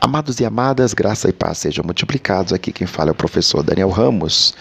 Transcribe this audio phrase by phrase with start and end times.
[0.00, 2.52] Amados e amadas, graça e paz sejam multiplicados.
[2.52, 4.54] Aqui quem fala é o professor Daniel Ramos.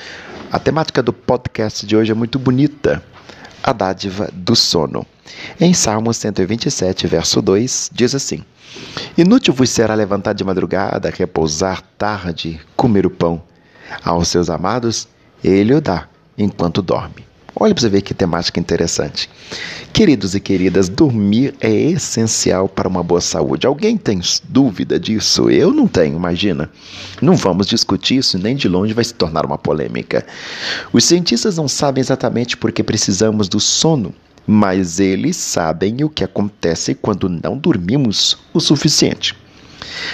[0.51, 3.03] A temática do podcast de hoje é muito bonita.
[3.63, 5.05] A dádiva do sono.
[5.59, 8.43] Em Salmo 127, verso 2, diz assim:
[9.17, 13.41] Inútil vos será levantar de madrugada, repousar tarde, comer o pão.
[14.03, 15.07] Aos seus amados,
[15.43, 16.07] ele o dá
[16.37, 17.25] enquanto dorme.
[17.59, 19.27] Olha para você ver que temática interessante.
[19.91, 23.65] Queridos e queridas, dormir é essencial para uma boa saúde.
[23.65, 25.49] Alguém tem dúvida disso?
[25.49, 26.69] Eu não tenho, imagina.
[27.19, 30.23] Não vamos discutir isso, nem de longe vai se tornar uma polêmica.
[30.93, 34.13] Os cientistas não sabem exatamente por que precisamos do sono,
[34.45, 39.35] mas eles sabem o que acontece quando não dormimos o suficiente.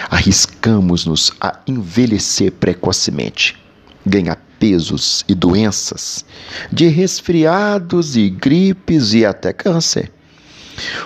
[0.09, 3.57] Arriscamos-nos a envelhecer precocemente,
[4.05, 6.25] ganhar pesos e doenças,
[6.71, 10.11] de resfriados e gripes e até câncer.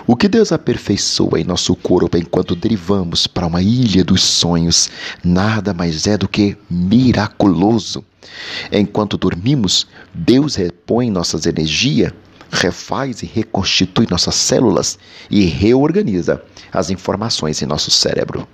[0.05, 4.89] O que Deus aperfeiçoa em nosso corpo enquanto derivamos para uma ilha dos sonhos
[5.23, 8.03] nada mais é do que miraculoso.
[8.71, 12.13] Enquanto dormimos, Deus repõe nossas energias,
[12.49, 14.97] refaz e reconstitui nossas células
[15.29, 18.47] e reorganiza as informações em nosso cérebro.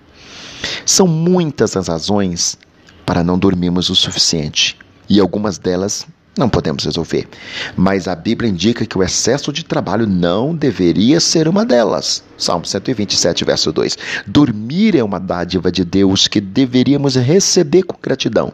[0.85, 2.57] São muitas as razões
[3.05, 4.77] para não dormirmos o suficiente
[5.09, 6.05] e algumas delas
[6.37, 7.27] não podemos resolver.
[7.75, 12.23] Mas a Bíblia indica que o excesso de trabalho não deveria ser uma delas.
[12.37, 13.97] Salmo 127, verso 2.
[14.25, 18.51] Dormir é uma dádiva de Deus que deveríamos receber com gratidão.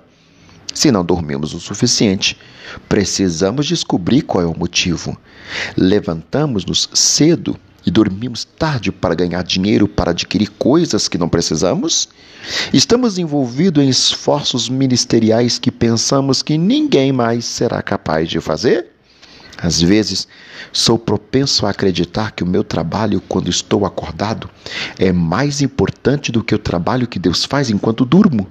[0.73, 2.37] Se não dormimos o suficiente,
[2.87, 5.17] precisamos descobrir qual é o motivo.
[5.75, 12.09] Levantamos-nos cedo e dormimos tarde para ganhar dinheiro para adquirir coisas que não precisamos?
[12.73, 18.87] Estamos envolvidos em esforços ministeriais que pensamos que ninguém mais será capaz de fazer?
[19.61, 20.27] Às vezes,
[20.71, 24.49] sou propenso a acreditar que o meu trabalho quando estou acordado
[24.97, 28.47] é mais importante do que o trabalho que Deus faz enquanto durmo.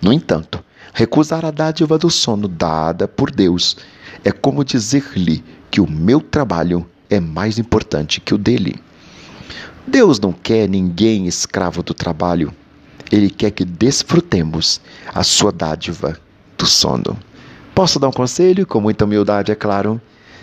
[0.00, 0.62] No entanto,
[0.94, 3.76] recusar a dádiva do sono dada por Deus
[4.24, 8.80] é como dizer-lhe que o meu trabalho é mais importante que o dele.
[9.86, 12.52] Deus não quer ninguém escravo do trabalho.
[13.10, 14.80] Ele quer que desfrutemos
[15.12, 16.18] a sua dádiva
[16.56, 17.18] do sono.
[17.74, 20.00] Posso dar um conselho, com muita humildade, é claro?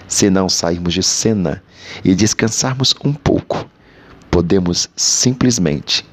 [0.08, 1.64] Se não sairmos de cena
[2.04, 3.68] e descansarmos um pouco,
[4.30, 6.06] podemos simplesmente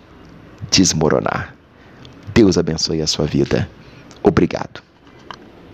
[0.71, 1.55] desmoronar.
[2.33, 3.69] Deus abençoe a sua vida.
[4.23, 4.86] Obrigado.